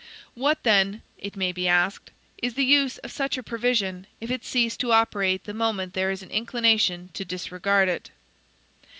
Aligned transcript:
What 0.33 0.63
then 0.63 1.03
(it 1.19 1.35
may 1.37 1.51
be 1.51 1.67
asked) 1.67 2.09
is 2.41 2.55
the 2.55 2.65
use 2.65 2.97
of 2.97 3.11
such 3.11 3.37
a 3.37 3.43
provision, 3.43 4.07
if 4.19 4.31
it 4.31 4.43
cease 4.43 4.75
to 4.77 4.91
operate 4.91 5.43
the 5.43 5.53
moment 5.53 5.93
there 5.93 6.09
is 6.09 6.23
an 6.23 6.31
inclination 6.31 7.11
to 7.13 7.23
disregard 7.23 7.87
it? 7.87 8.09